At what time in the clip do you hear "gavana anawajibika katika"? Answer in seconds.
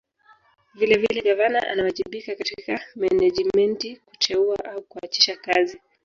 1.21-2.79